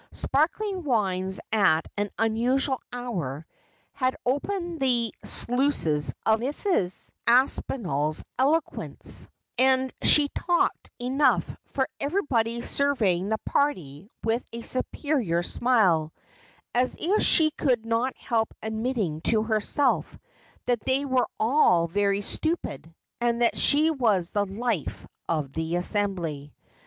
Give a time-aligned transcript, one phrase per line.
[0.13, 3.45] Sparkling wines at an unusual hour
[3.93, 7.11] had opened the sluices of Mrs.
[7.27, 9.27] Aspinail's eloquence,
[9.59, 16.11] and she talked enough for everybody, surveying the party with a superior smile,
[16.73, 20.17] as if she could not help admitting to herself
[20.65, 26.55] that they were all very stupid, and that she was the life of the assembly.